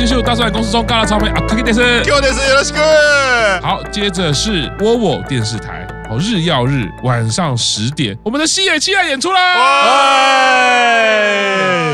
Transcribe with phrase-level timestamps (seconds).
[0.00, 3.60] 技秀大帅公司中尬辣超配啊，可以电视，给我电视，よろしく。
[3.60, 5.79] 好，接着是窝窝电视台。
[6.17, 9.39] 日曜日晚上十点，我们的西野七濑演出啦！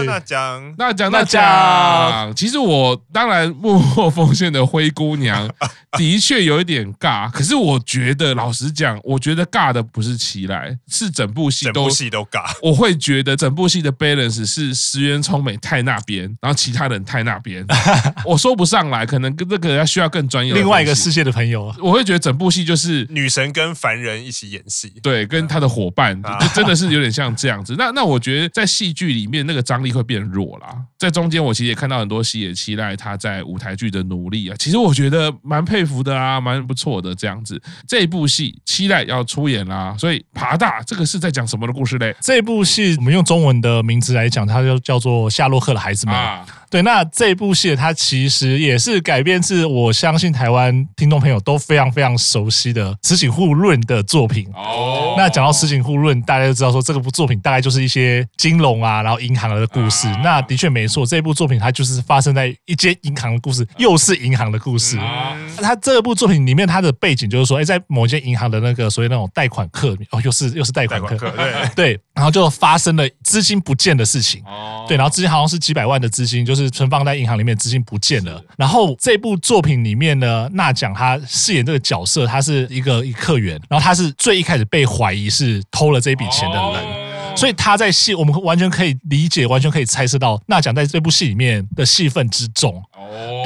[0.05, 0.73] 那讲。
[0.77, 5.50] 那讲那讲，其实我当然默默奉献的灰姑娘
[5.97, 12.46] 的确有一点尬，可是我觉得老实讲，我觉得尬的不是七濑，是整部戏都戏都尬。
[12.61, 17.65] 我会觉得整部戏的 balance 是石原聪美太那边，然后其他人太那边，
[18.24, 20.54] 我说不上来，可能跟这个要需要更专业。
[20.54, 24.92] 另外一个世界的朋友，我会觉得整部戏就是女神跟凡人一起演戏。
[25.02, 27.75] 对，跟他的伙伴就真的是有点像这样子。
[27.78, 30.68] 那那我觉得在戏剧里面那个张力会变弱啦。
[30.97, 37.61] 在中间我其实也看到很多戏也期待他在舞台剧的努力啊，其实我觉得蛮佩服的啊，蛮不错的这样子。
[37.88, 42.16] 这一部戏期待要出演啦，所以爬大这个是在讲什么的故事嘞？
[42.21, 46.45] 这部戏我们用中文的名字来讲，它就叫做《夏洛克的孩子们》啊。
[46.69, 54.45] 对，那这部戏它其实也是改编自我相信台湾听众朋友都非常非常熟悉的《石井户润》的作品。
[54.53, 60.09] 哦，那讲到石井户润，大家就知道说这个部作品大概就是一些金融啊，然后银行的故事。
[60.09, 64.97] 啊、那的确没错，这部作品它就是发生在一间银行的故事，又是银行的故事。
[64.97, 74.41] 啊、它这部作品里面他的背景就是说，哎，在某间银行的那个所谓那种贷款客，哦，又是又是贷款客，对 对，然后就发生了资金不见的事情。
[74.45, 78.41] 哦，对，然后资金好像是几百万的资金，就是存放在银行里面，资金不见了。
[78.58, 92.81] 然后这部作品里面呢，那讲他饰演这个角色，他是一个一客员，然后他是最一开始被怀疑是偷了这笔钱的人，所以他在戏，我们完全可以理解，完全可以猜测到那讲在这部戏里面的戏份之重。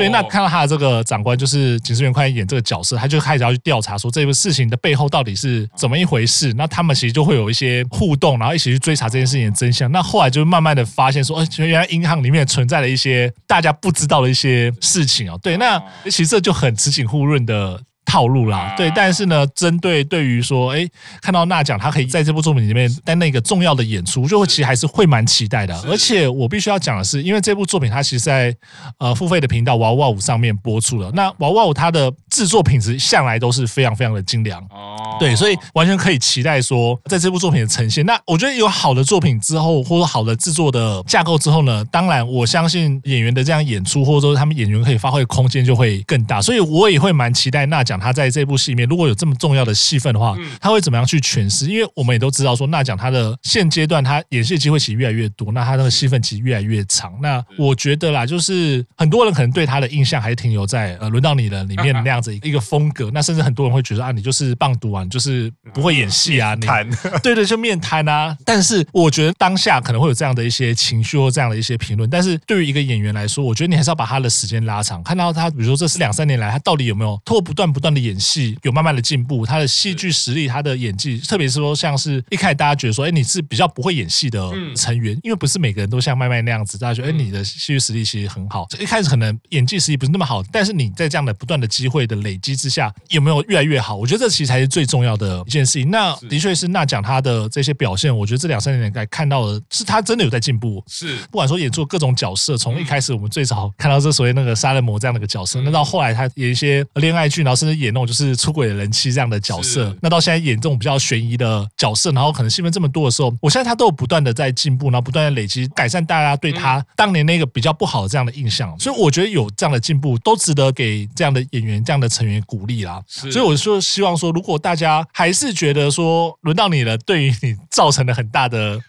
[0.01, 6.53] 对，那看到他的这个长官就是警视员快演这个角色，他就开始要去调查说这个事情的背后到底是怎么一回事。
[6.53, 9.91] 那他们其实就会有一些互动，然后一起去追查这件事情的真相。
[9.91, 15.39] 那后来就慢慢的发现说，哎，原来银行里面存在了一些大家不知道的一些事情哦。
[15.41, 17.79] 对，那其实这就很慈景护润的。
[18.11, 20.85] 套路啦，对，但是呢，针对对于说，哎，
[21.21, 25.73] 看到娜奖他可以在这部作品里面担那个重要的演出，就会其实还是会蛮期待的。
[25.87, 28.53] 而且我必须要讲的是，因为这部作品它其实在
[28.97, 38.05] 呃付费的频道娃娃五上面播出了，那娃娃五它的制作品质向来都是非常非常的精良哦，对，所以完全可以期待说，在这部作品的呈现。
[38.05, 48.00] 那我觉得有好的作品之后，或者好的制作的架构之后呢，当然我相信演员的这样演出，或者说他们演员可以发挥的空间就会更大，所以我也会蛮期待娜讲。
[48.01, 51.67] 他在这部戏里面，如果有这么重要的戏份的话，他会怎么样去诠释？
[51.67, 57.13] 因为我们也都知道说，那讲他的现阶段他演戏机会其实越来越多，那他那个戏份其实越来越长。
[57.21, 63.11] 那我觉得啦，就是很多人可能对他的印象还是停留在呃，轮到你了里面那样子一个风格。
[63.13, 66.65] 那甚至很多人会觉得啊，你就是棒读啊，你就是不会演戏啊， 你
[67.21, 68.35] 对对，就面瘫啊。
[68.45, 72.09] 但是我觉得当下可能会有这样的一些情绪或这样的一些评论。
[72.09, 78.31] 但是对于一个演员来说，我觉得你还是要把他的时间拉长，看到他，比如说这是两三年来，他到底有没有透过不断不断的演戏。
[78.31, 84.39] 戏有慢慢的进步，他的戏剧实力，他的演技，特别是说像是一开始大家觉得说，哎，你是比较不会演戏的
[84.73, 88.65] 成员，因为不是每个人都像麦麦那样子，大家觉得，哎，你的戏剧实力其实很好。
[88.79, 93.97] 一开始可能演技实力不是那么好，但是你在这样的不断的机会的累积之下，有没有越来越好？
[93.97, 95.89] 我觉得这其实才是最重要的一件事情。
[95.91, 100.81] 那的确是那讲他的这些表现，我觉得这两三年来看到的是他真的有在进步。
[100.87, 108.31] 是，不管说演出各种角色，从一开始我们最早看到这所谓那个杀人魔这样的一个角色，那到后来他演一些恋爱剧，然后甚至演那种就是。
[108.41, 122.99] 出轨的人妻这样的角色，那到现在演这种比较悬疑的角色，然后可能戏份这么多的时候，我相信他都有不断的在进步，然后不断的累积改善大家对他当年那个比较不好的这样的印象，所以我觉得有这样的进步都值得给这样的演员、这样的成员鼓励啦。
[123.07, 128.79] 所以我就希望说，如果大家还是觉得说轮到你了，对于你造成了很大的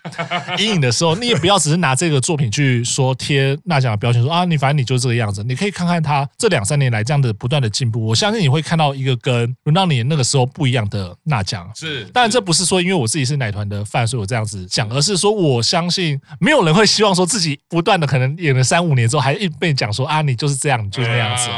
[0.59, 9.13] 阴影的时候，你也不要只是拿这个作品去说贴那奖的标签，说啊你反正你就是这个样子，你可以看看他这两三年来这样的不断的进步，我相信你会看到一个。
[9.23, 21.49] 跟轮到你那个时候不一样的那讲是，当然这不是说因为我自己是奶团的饭，所以我这样子讲，而是说我相信没有人会希望说自己不断的可能演了三五年之后，还一被讲说啊你就是这样，你就是那样子。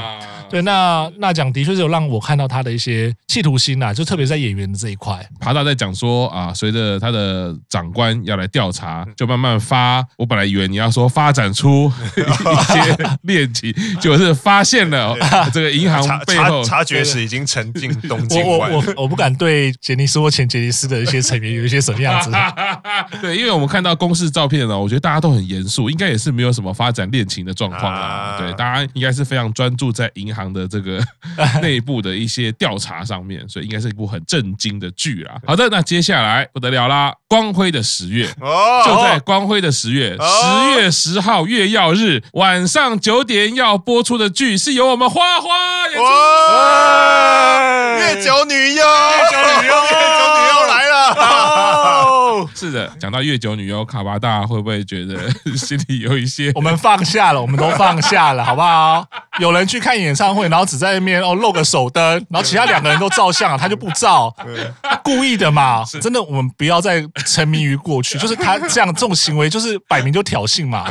[0.54, 5.18] 对，那那讲的确是有让我看到他的一些企图心呐，就特别在演员的这一块。
[5.40, 10.06] 爬大在讲说啊，随着他的长官要来调查，就慢慢发。
[10.16, 15.16] 我本来以为你要说发展出 一些恋情， 就是发现了
[15.52, 18.70] 这个银行背后察，察觉时已经沉浸 东京湾。
[18.70, 22.30] 我我我不敢对杰尼斯或前杰尼斯的一些成员有一些什么样子。
[23.20, 28.38] 对，因为我们看到公示照片呢，我觉得大家都很严肃，应该也是没有什么发展恋情的状况啊。
[28.38, 30.43] 对，大家应该是非常专注在银行。
[30.44, 31.00] 堂的这个
[31.62, 35.34] 内部的一些调查上面，所以应该是一部很震惊的剧啦。
[35.46, 38.26] 好的，那接下来不得了啦，《光辉的十月》
[38.84, 46.04] 就在《光辉的十月》十月十号月曜日晚上九点要播出的剧，是由我们花花演出。
[47.98, 50.94] 月九女优，月九女优，月九女优 来了！
[52.54, 55.16] 是的，讲到月九女优卡巴大，会不会觉得
[55.56, 56.52] 心里有一些？
[56.56, 59.06] 我们放下了，我们都放下了，好不好？
[59.40, 64.32] 有人去看演唱会，然后只在那边哦露个手灯，然后其他两个人都照相了，他就不照，
[64.82, 65.84] 他 故意的嘛？
[66.00, 70.86] 真的，我们不要再沉迷于过去，就是他这样这种行为，就是摆明就挑衅嘛。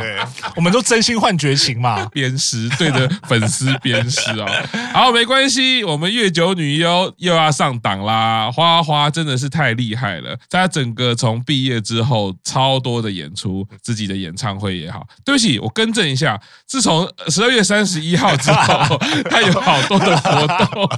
[0.56, 4.46] 我们都真心换绝情嘛，鞭尸对着粉丝鞭尸啊！
[4.92, 8.50] 好，没关系，我们月九女优又要上档啦。
[8.52, 15.06] 花花真的是太厉害了，在他整个从毕业之后，超多的演出，自己的演唱会也好。
[15.24, 18.34] 对不起，我更正一下，自从十二月三十一号。
[18.44, 18.98] 之后，
[19.30, 20.88] 他有好多的活动。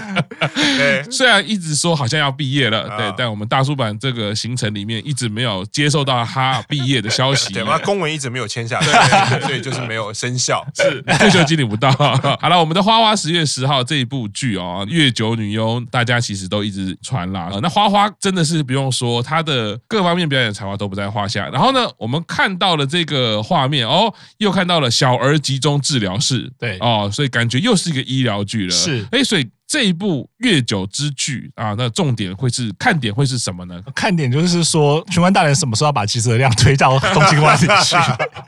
[0.76, 7.52] 对，虽然一直说好像要毕业了，对，但我们大叔版这个行程里面一直没有接受到他毕业的消息。
[7.52, 11.92] 对，他公文一直没有签下来，所以就是没有生效，是退休金领不到。
[12.40, 17.50] 好了，我们的花花十月十号这一部剧哦，《月九女优》，大家其实都一直传啦。
[17.62, 21.48] 那花花真的是不用说，她的各方面表演才华都不在话下。
[21.48, 26.76] 然后呢，我们看到了这个画面哦，又看到了小儿集中治疗室，对。
[26.80, 28.70] 哦，所以感觉又是一个医疗剧了。
[28.70, 33.80] 是，哎，所以这一部越久之剧啊，那重点会是看点会是什么呢？
[33.94, 37.96] 看点就是说，玄关大人什么时候要把吉泽亮推到东京湾里去？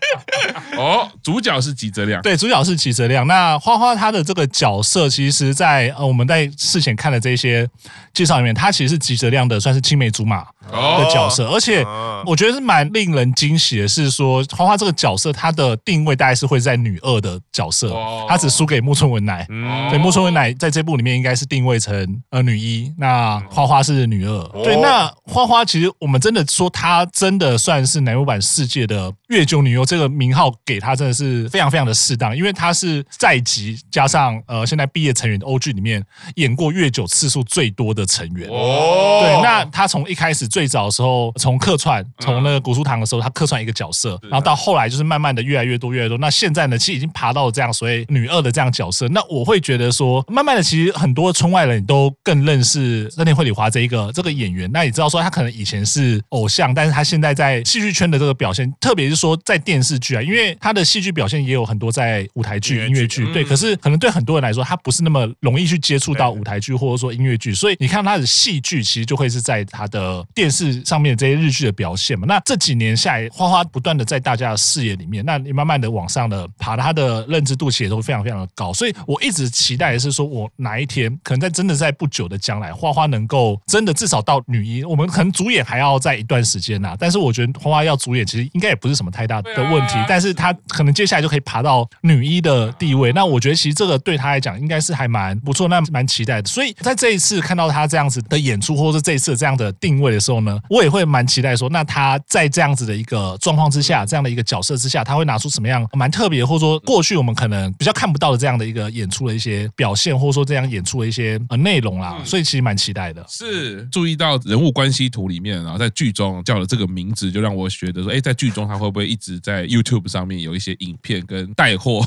[0.79, 3.27] 哦，主角是吉泽亮，对，主角是吉泽亮。
[3.27, 7.69] 那花花他的这个角色，其实在呃我们在事前看的这些
[8.15, 11.85] 介绍里面，他其实是吉泽亮的算是青梅竹马的角色，而且
[12.25, 17.93] 我觉得是蛮令人惊喜的，是说花花这个角色他的定位大概是会在女二的角色，
[18.29, 19.45] 他只输给木村文乃，
[19.91, 30.53] 对，木村文乃在这部里面应该是定位成呃女一，那花花是女二，对，那花花其实我们真的说她真的算是男优版世界的月九女优这个名号。
[30.65, 38.49] 给她真的是非常非常的适当，因为她是在籍加上呃现在毕业成员的欧剧里面演过月九次数最多的成员。
[38.51, 46.19] 哦，对，那她从一开始最早的时候从客串，从那个古书堂的时候，她客串一个角色，然后到后来就是慢慢的越来越多越来越多。
[46.19, 49.09] 那现在呢，其实已经爬到了这样所谓女二的这样角色。
[49.09, 54.69] 那我会觉得说，慢慢的其实很多村外人都更认识热田惠里华这一个这个演员。
[54.73, 60.49] 那你知道说他可能以前是偶像，但是他现在在戏剧圈的这个表现，特别是说在电视剧啊，因为。
[60.61, 63.45] 他的戏剧表现也有很多在舞台剧、音乐剧，对。
[63.45, 72.27] 可是可能对很多人来说，他不是那么容易去接触到舞台剧或者说音乐剧，所以你看他的戏剧其实就会是在他的电视上面这些日剧的表现嘛。
[72.27, 78.73] 那这几年下来，花花不断的在大家的视野里面，那你慢慢的往上的爬，他的认知度其实也都非常非常的高。
[78.73, 86.97] 所以我一直期待的是说，我哪一天可能在真的在不久的将来，花花能够真的至少到女一，我们可能主演还要在一段时间呐。
[86.99, 90.49] 但是我觉得花花要主演，其实应该也不是什么太大的问题，但是她。
[90.69, 96.49] 可能接下来就可以爬到女一的地位，那我觉得其实这个对她来讲应该是还蛮不错，那蛮期待的。
[96.49, 112.21] 所以在这一次看到她这样子的演出，或者是这一次这样的定位的时候呢，我也会蛮期待说，那她在这样子的一个状况之下，这样的一个角色之下，她会拿出什么样蛮特别，或者说过去我们可能比较看不到的这样的一个演出的一些表现，或者说这样演出的一些呃内容啦。
[112.25, 113.25] 所以其实蛮期待的。
[113.29, 122.03] 是注意到人物关系图里面，然后在剧中叫了这个名字，就让我觉得说，哎，在剧中他会不会一直在 YouTube 上面有一些影片跟带货，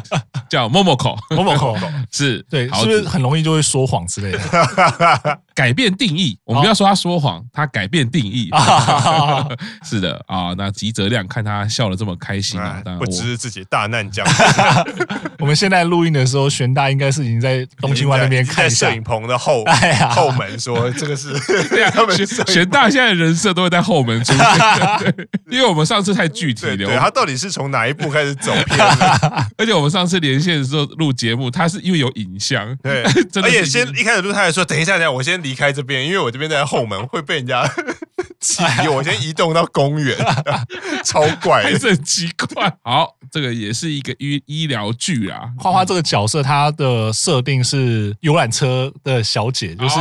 [0.48, 1.78] 叫 Momoko，Momoko
[2.10, 5.40] 是对，是不是很容易就会说谎之类的？
[5.60, 8.48] 改变定义，我们不要说他说谎，他改变定义。
[9.84, 14.26] 是的啊，那吉泽亮看他笑得这么开心啊，不知自己大难将。
[15.38, 19.62] 我们现在录音的时候，玄大应该是已经在东京湾那边看摄影棚的后
[20.12, 21.34] 后门，说这个是
[22.16, 25.14] 玄玄大现在人设都会在后门出现，
[25.50, 28.78] 因为我们上次太具体了，他到底是从哪一步开始走偏？
[29.58, 33.02] 而且我们上次连线的时候录节目，他是因为有影像，对，
[33.42, 37.64] 而且先一开始录，他还说等一下，等一下我先离开这边，因为我这边在后门会被人家
[38.40, 40.16] 起疑，我先移动到公园，
[41.04, 42.72] 超怪，还是很奇怪。
[42.82, 45.50] 好，这个也是一个医医疗剧啊。
[45.58, 49.96] 花花这个角色，她的设定是游览车的小姐，就是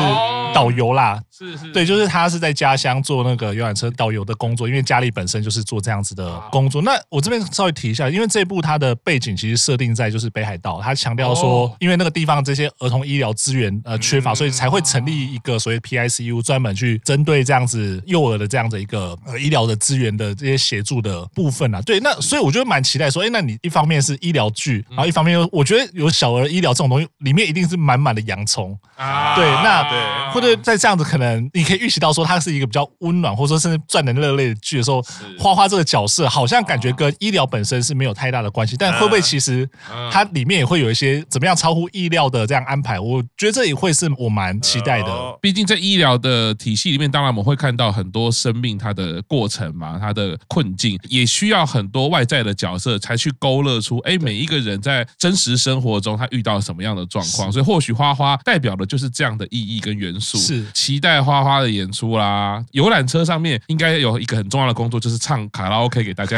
[0.53, 1.21] 导游啦。
[1.39, 6.81] 是是，对，就是他是在家乡做那个游览车导游的工作，因为家里本身就是做这样子的工作。
[6.81, 21.81] 那我这边稍微提一下，因为这部它的背景其实设定在就是北海道，他强调说，因为那个地方这些儿童医疗资源呃缺乏，所以才会成立一个所谓 PICU，专门去针对这样子幼儿的这样的一个呃医疗的资源的这些协助的部分啊。
[21.83, 28.77] 对，那所以我觉得蛮期待说，哎，那你一方面是医疗剧，然后一方面又我觉得有小儿医疗这种东西，里面一定是满满的洋葱。
[28.95, 29.35] 啊。
[29.35, 35.01] 对，那对，或者在这样子可能你可以预期到说，它是一个比较温暖，或者说甚至赚人热泪的剧的时候，
[35.37, 39.69] 花花这个角色好像感觉跟医疗本身是没有太大的关系，但会不会其实
[40.11, 42.99] 它里面也会有一些怎么样超乎意料的这样安排？
[42.99, 45.37] 我觉得这也会是我蛮期待的。
[45.41, 57.51] 毕竟在医疗的体系里面，当然我们会看到很多生命它的过程嘛，它的困境，也需要很多外在的角色才去勾勒出，哎，每一个人在真实生活中他遇到什么样的状况。
[57.51, 60.37] 所以或许花花代表的就是这样的意义跟元素。
[60.37, 62.63] 是期待花花的演出啦！
[62.71, 66.37] 游览车上面应该有一个很重要的工作，就是唱卡拉 OK 给大家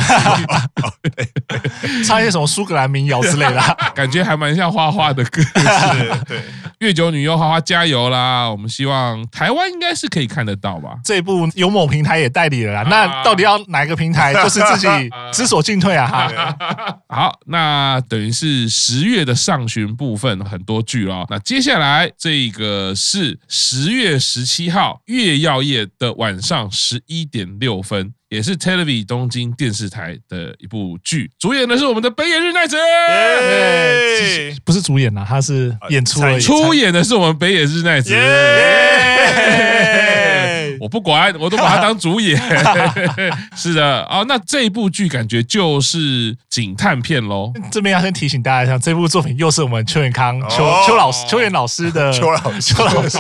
[2.05, 3.61] 唱一些什么苏格兰民谣之类的，
[3.93, 5.41] 感觉还蛮像花花的歌。
[6.27, 6.41] 对，
[6.79, 8.49] 月九女优花花加油啦！
[8.49, 10.95] 我们希望台湾应该是可以看得到吧？
[11.03, 14.33] 这一部有某平台也代理了啦，那到底要哪个平台？
[14.33, 14.87] 就是自己
[15.31, 16.07] 知所进退啊！
[16.07, 21.25] 哈，好，那等于是十月的上旬部分很多剧哦。
[21.29, 32.77] 那接下来这个是十月十七号月曜夜的晚上十一点六分，也是 Television 东京电视台的一部剧，主演的是我们的北野日奈子，
[34.63, 38.15] 不是主演啊，他是演出而已，出演的是我们北野日奈子。
[40.81, 42.35] 我不管，我都把他当主演。
[43.55, 47.53] 是的啊，那这部剧感觉就是警探片喽。
[47.71, 50.57] 这边要先提醒大家一下，这部作品又是我们邱元康邱
[50.87, 53.19] 邱老师邱元老师的邱老师秋老师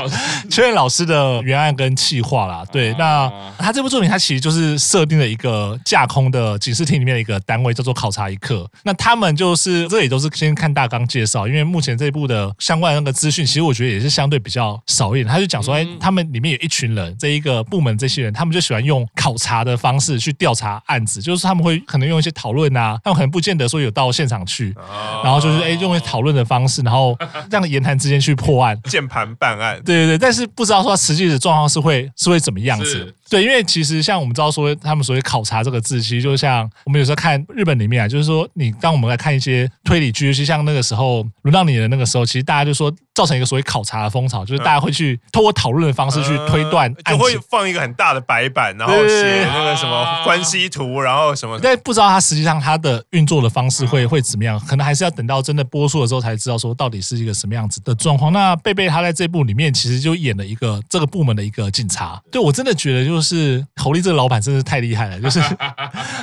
[0.49, 2.63] 邱元老师的原案跟企划啦。
[2.71, 8.67] 对，那他这部作品，他其实就是设定了一个架空的警视厅里面的一个单位，叫做考察一课。
[8.83, 15.27] 那他们就是这也都是先看大纲介绍，因为目前这一部的相关的那个资讯，其实我觉得也是相对比较少一点。
[15.27, 17.50] 他就讲说，哎，他们里面有一群人，这一个。
[17.55, 24.75] 的部门这些人，他们就喜欢用考察的方式去调查案子，就是他们会可能用一些讨论啊，他们可能不见得说有到现场去，
[25.23, 27.17] 然后就是哎用一些讨论的方式，然后
[27.49, 33.13] 这样言谈之间去破案， 键盘办案，对对对，但是不知道说实际的状况是会是会怎么样子。
[33.31, 51.57] 对，因为其实像我们知道说，他们所谓考察这个字，其实就像我们有时候看日本里面啊，就是说你当我们来看一些推理剧，尤其像那个时候轮到你的那个时候，其实大家就说造成一个所谓考察的风潮，就是大家会去透过讨论的方式去推断，就会放一个很大的白板，然后写那个什么关系图，然后什么。
[51.63, 58.33] 但不知道它实际上它的运作的方式会会怎么样，可能还是要等到真的播出的时候才知道说到底是一个什么样子的状况。
[58.33, 63.20] 那贝贝他在这部里面其实就演了一个这个部门的一个警察，对我真的觉得就是。
[63.21, 65.39] 就是侯力这个老板真是太厉害了， 就是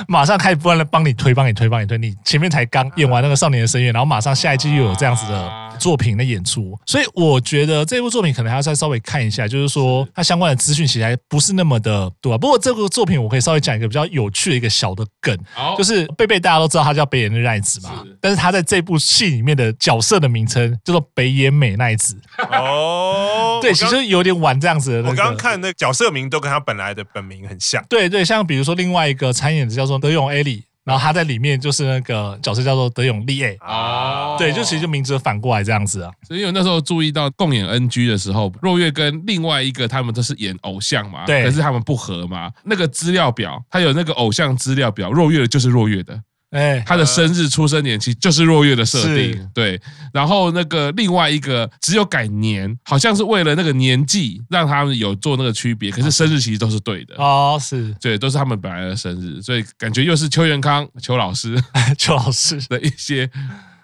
[0.05, 1.97] 马上开始不断的帮你推，帮你推，帮你推。
[1.97, 12.37] 你前面才刚演完那个少年的深渊，然后马上下一季又有这样子的作品的演出，所以我觉得这部作品可能还要再稍微看一下，就是说它相关的资讯其实还不是那么的多。
[12.37, 15.35] 不过这部作品我可以稍微讲一个比较有趣的一个小的梗，
[15.77, 22.19] 就是贝贝大家都知道他叫北野奈子嘛，但是他在这部戏里面的角色的名称叫做北野美奈子。
[22.51, 25.09] 哦， 对，其实有点晚这样子的。
[25.09, 27.83] 我刚刚看那角色名都跟他本来的本名很像。
[27.89, 30.65] 对对，像比如说另外一个参演的叫做德永艾里。
[30.85, 36.11] 然后他在里面就是那个角色叫做德永利 A 啊，对，就其实就名字反过来这样子啊。
[36.27, 42.51] 所以我那时候注意到共演 NG 的时候，若月跟另外一个他们都是演偶像嘛，对，可是他们不合嘛。
[42.63, 46.19] 那个资料表，他有那个偶像资料表，若月的就是若月的。
[46.51, 49.79] 哎，他的生日、出生年期就是若月的设定，对。
[50.11, 61.55] 然后那个另外一个只有改年，好像是为了那个年纪让他们有做那个区别，可是生日其实都是对的哦，是对，都是他们本来的生日，所以感觉又是邱元康邱老师
[61.99, 63.29] 邱老师 的一些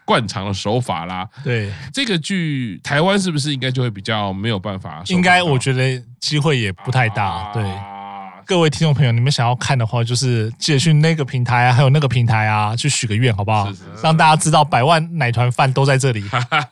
[0.04, 1.28] 惯常的手法啦。
[1.44, 5.04] 对，这个剧台湾是不是应该就会比较没有办法？
[5.08, 7.64] 应该我觉得机会也不太大，对。
[8.46, 13.68] 各位听众朋友，你们想要看的话，就是记得去那个平台啊，还有那个平台啊，去许个愿，好不好？
[13.70, 16.24] 是是是，让大家知道百万奶团饭都在这里。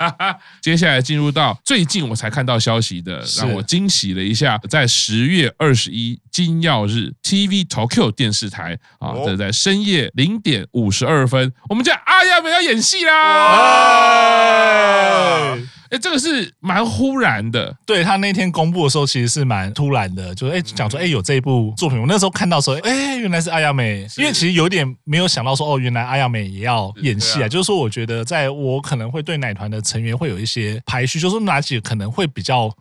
[0.62, 13.13] 接下来进入到最近我才看到消息的，让我惊喜了一下，在十月二十一金曜日，TV Tokyo 电视台啊，这在深夜零点五十二分，我们家阿亚美要演戏啦！
[15.92, 17.78] 哎，这个是蛮忽然的。
[17.86, 22.02] 对，他那天公布的时候，其实是蛮突然的，就是哎讲说哎有这一部作品。
[22.02, 27.48] 我那时候看到时候，哎原来是阿亚美，因为其实有点没有想到说哦，原来阿亚美也要演戏啊。
[27.48, 32.75] 就是说，我觉得在我可能会对奶团的成员会有一些排序，就是哪几个可能会比较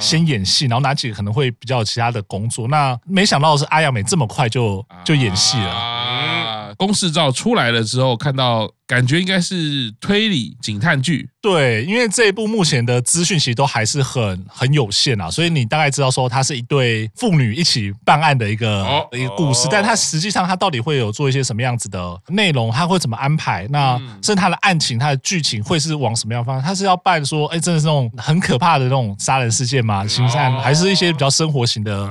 [0.00, 2.66] 先演戏，然后哪几个可能会比较有其他的工作。
[2.68, 5.70] 那没想到的是阿亚美这么快就就演戏了。
[5.70, 8.70] 啊，公式照出来了之后，看到。
[8.86, 23.66] 感觉应该是推理警探剧，对，因为这一部目前的资讯其实都还是很很有限啊，所以你大概知道说它是一对父女一起办案的一个、哦、一个故事，但它实际上它到底会有做一些什么样子的内容，它会怎么安排？
[23.70, 26.62] 那甚至它的案情、它的剧情会是往什么样方向？
[26.62, 30.06] 它是要办说，哎，真的是那种很可怕的那种杀人事件吗？
[30.06, 32.06] 刑事案，还是一些比较生活型的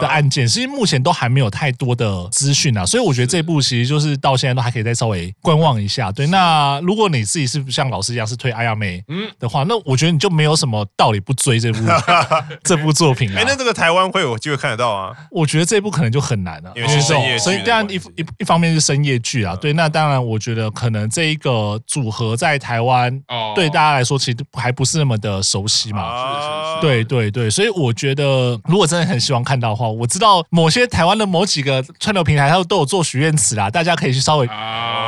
[0.00, 0.44] 的案件？
[0.48, 5.99] 其实目前都还没有太多的资讯啊，所以我觉得这一部其实就是到现在都还可以再稍微观望一下。
[6.12, 9.02] 对，那如果你自己是像老师一样是推阿亚美
[9.40, 11.80] 的话，那我觉得你就没有什么道理不追这部
[12.62, 13.40] 这部作品了。
[13.40, 15.10] 哎，那这个台湾会有机会看得到啊？
[15.32, 17.38] 我觉得这部可能就很难了，因为是深夜剧。
[17.40, 23.10] 所以当然一一一方面是深夜剧啊，对，那当然我觉得可能这一个组合在台湾
[23.56, 26.78] 对大家来说其实还不是那么的熟悉嘛。
[26.80, 34.46] 对对对，所以我觉得如果真的很希望看到的话，我知道某些台湾的某几个串流平台，它都有做许愿池啦，大家可以去稍微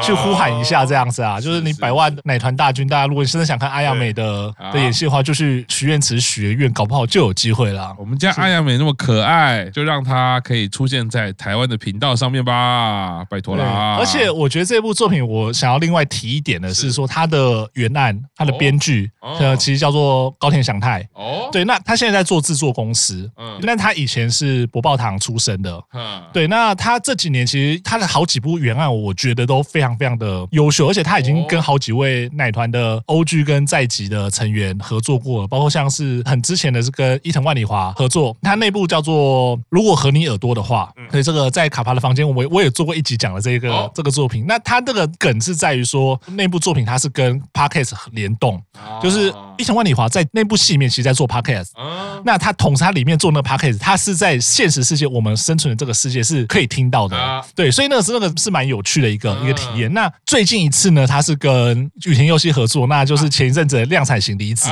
[0.02, 1.22] 去呼喊一下这样子。
[1.22, 7.94] 啊，就是你百万奶团大军，大家如果你真的想看阿亚美的的演戏的话，就去许愿池许愿，搞不好就有机会了。
[7.98, 13.96] 我们家阿亚美那么可爱，就让她可以出现在台湾的频道上面吧，拜托啦。
[13.98, 21.06] 而且我觉得这部作品，我想要另外提一点的是说，他的原案，他的编剧，呃，其实叫做高田祥太。
[21.14, 31.02] 哦，对，那他现在在做制作公司，嗯，那他以前是博报堂出身的，嗯，对，那他这几年其实他的好几部原案，我觉得都非常非常的优秀，而且。
[31.02, 44.44] 他已经跟好几位奶团的 OG 跟在籍的成员合作过了，包括像是很之前的是跟伊藤万里华合作，他内部叫做《如果和你耳朵的话》，所以这个在卡帕的房间，我我也做过一集讲了这个这个作品。
[44.46, 48.62] 那他这个梗是在于说，内部作品它是跟 Podcast 联动，
[49.02, 51.70] 就是伊藤万里华在那部戏里面其实在做 Podcast，
[52.24, 59.92] 那他同时他里面做那个 Podcast，他是在现实世界我们生存的这个世界是可以听到的，对，所以那个是那个是蛮有趣的一个一个体验。
[59.92, 61.06] 那最近一次呢？
[61.06, 64.68] 他是跟雨田佑希合作，那就是前一阵子的量产型离子。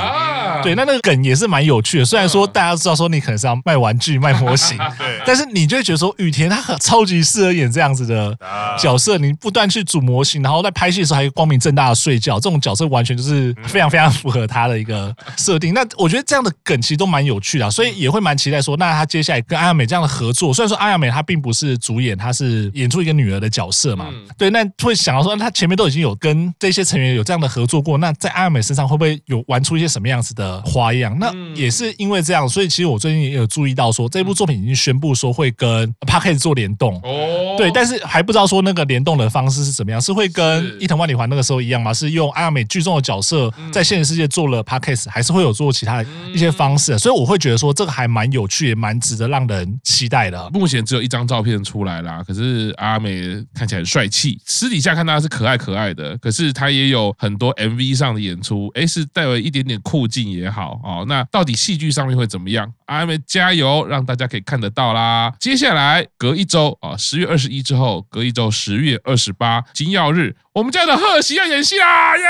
[0.62, 2.04] 对，那那个梗也是蛮有趣的。
[2.04, 8.36] 虽然说大家知道说你可能是要卖玩具、卖模型， 对但是你就会觉得说雨田他很超级适合演这样子的
[8.78, 9.16] 角色。
[9.18, 15.72] 你不断去组模型，然后在拍戏的时候还光明正大的睡觉，这种角色完全就是非常非常符合他的一个设定。
[15.72, 20.52] 那我觉得这样的梗其实都蛮有趣的，所以也会蛮期待说，那他接下来跟阿亚美这样的合作。
[20.52, 26.10] 虽然说阿亚美她并不是主演，她是演出一个女儿的角色嘛，对，那会想到说他前面都已经有。
[26.20, 31.16] 跟这些成员有这样的合作过，那在阿美身上会不会有玩出一些什么样子的花样？
[31.18, 41.94] 那也是因为这样，所以其实我最近也有注意到说，这部作品已经宣布说会跟 Podcast 做联动哦，对，但是还不知道说那个联动的方式是怎么样，是会跟伊藤万里环那个时候一样吗？
[41.94, 46.98] 是用阿美剧中的角色在现实世界做了 Podcast，还是会有做其他的一些方式？
[46.98, 50.50] 所以我会觉得说这个还蛮有趣，也蛮值得让人期待的。
[50.50, 53.22] 目前只有一张照片出来啦，可是阿美
[53.54, 56.16] 看起来很帅气，私底下看他是可爱可爱的。
[56.18, 61.04] 可是他也有很多 MV 上的演出，诶，是带有一点点酷劲也好哦。
[61.08, 62.72] 那到底戏剧上面会怎么样？
[62.86, 65.32] 阿妹加油，让大家可以看得到啦。
[65.38, 72.16] 接下来隔一周啊，十月二十一之后，隔一周十月二十八金曜日，我们家的贺喜要演戏啦！
[72.16, 72.24] 耶！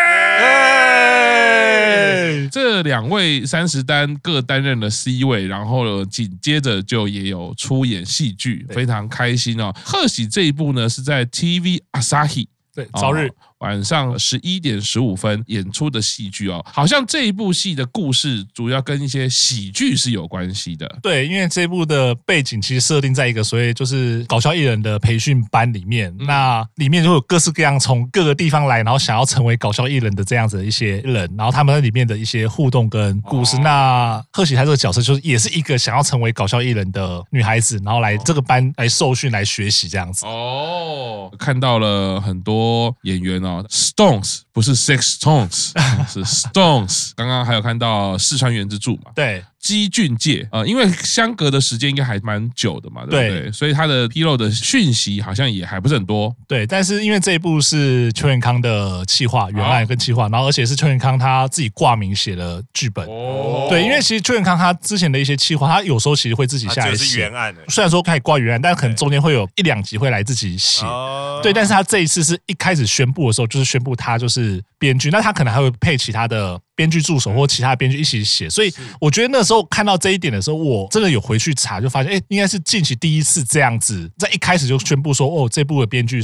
[2.52, 9.74] 这两位三十单各担任了 C 位，然后紧接着就也有出演戏剧，非常开心哦。
[9.82, 12.48] 贺喜这一部呢是在 TV Asahi。
[12.84, 20.86] 对，早日晚上十一点十五分演出的戏剧哦，好像这一部戏的故事主要跟一些喜剧是有关系的。
[21.02, 33.56] 对，因为这一部的背景其实设定在一个所谓就是搞笑艺人的培训班里面，嗯、那里面就有各式各样从各个地方来，然后想要成为搞笑艺人的这样子的一些人，然后他们在里面的一些互动跟故事。
[33.58, 40.24] 哦、那贺喜她这个角色就是也是一个想要成为搞笑艺人的女孩子，然后来这个班来受训来学习这样子。
[40.24, 42.94] 哦，看到了很多。
[43.02, 45.72] 演员哦，Stones 不是 Six Stones，
[46.08, 47.12] 是 Stones。
[47.16, 49.12] 刚刚还有看到四川原之助嘛？
[49.14, 49.44] 对。
[49.62, 53.42] 矶俊介，呃，因为相隔的时间应该还蛮久的嘛，对不对？
[53.42, 56.34] 对，所以他的披露的讯息好像也还不是很多。
[56.48, 63.06] 对，但是因为这一部是邱元康的企划，原案跟企划，然后而且是邱元康他自己挂名写的剧本。
[63.06, 63.66] 哦。
[63.68, 67.04] 对，因为其实邱元康他之前的一些企划，他有时候其实会自己下来写。
[67.04, 67.60] 是原案的。
[67.68, 70.86] 虽然说可以挂原案，但可能中间会有一两集会来自己写。
[70.86, 71.38] 哦。
[71.42, 76.58] 对，但是他这一次是一开始宣布的时候，就是宣布他就是编剧，那他可能还会配其他的。
[76.80, 86.22] 编剧助手或其他编剧一起写，所以我觉得那时候看到这一点的时候，我真的有回去查，就发现哎，应该是近期第一次这样子，在一开始就宣布说哦，这部的编剧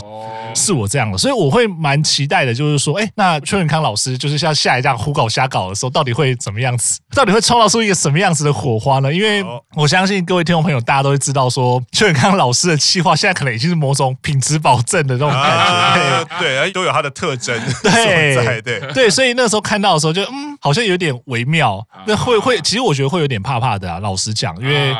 [0.54, 6.98] 是我这样的，所以我会蛮期待的，就是说哎，那邱永康老师就是像下一站胡搞瞎搞的时候，到底会怎么样子？
[7.14, 9.12] 到底会创造出一个什么样子的火花呢？
[9.12, 9.44] 因为
[9.76, 24.94] 我相信各位听众朋友，大家都会知道说，邱永康老师的企划现在可能已经是某种品质保证的那种感觉，啊、对，对，都有它的特征，对，对，对，所以那时候看到的时候就，就嗯，好像有点微妙，那会会，其实我觉得会有点怕怕的啊，老实讲，因为。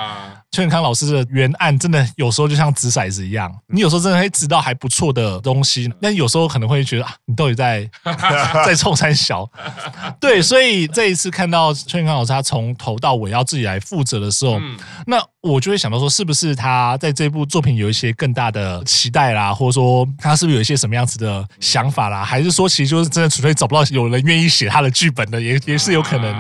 [0.57, 7.87] 邱永康老师的原案真的有时候就像掷骰子一样，你有时候真的会知道还不错的东西，但有时候可能会觉得啊，你到底在
[8.65, 9.47] 在冲三小？
[10.19, 14.59] 对，所以这一次看到邱永康老师他从头到尾要自己来负责的时候，
[15.07, 26.35] 那我就会想到说，是不是他在这部作品有一些更大的期待啦，或者说他是不是有一些什么样子的想法啦，还是说其实就是真的纯粹找不到有人愿意写他的剧本的，也也是有可能。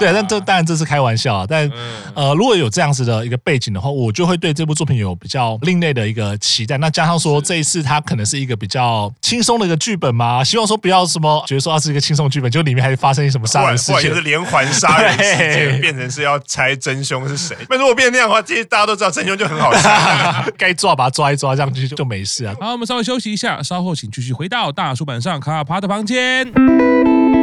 [0.00, 1.46] 对，但这当然这是开玩笑啊。
[1.48, 1.70] 但
[2.14, 6.76] 呃，如果有这样子的一个背景的话，我就会对这部作品有比较另类的一个期待。
[6.78, 17.56] 那加上说这一次它可能是一个比较轻松的一个剧本嘛，希望说不要什么觉得说它是一个轻松剧本，就里面还发生一什么杀人事件，是连环杀人事件， 变成是要猜真凶是谁。
[17.68, 22.54] 那如果变成那样的话，其实大家都知道真凶就很好猜， 该抓把它抓一抓，这样就就没事啊。
[22.60, 27.39] 好，我们稍微休息一下，稍后请继续回到大叔版上卡帕的房间。